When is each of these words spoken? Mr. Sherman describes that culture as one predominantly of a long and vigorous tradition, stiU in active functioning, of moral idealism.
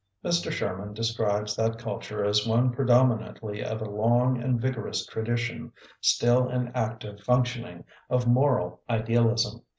Mr. 0.25 0.51
Sherman 0.51 0.95
describes 0.95 1.55
that 1.55 1.77
culture 1.77 2.25
as 2.25 2.47
one 2.47 2.71
predominantly 2.71 3.63
of 3.63 3.83
a 3.83 3.85
long 3.85 4.41
and 4.41 4.59
vigorous 4.59 5.05
tradition, 5.05 5.71
stiU 6.01 6.51
in 6.51 6.69
active 6.69 7.21
functioning, 7.21 7.83
of 8.09 8.25
moral 8.25 8.81
idealism. 8.89 9.61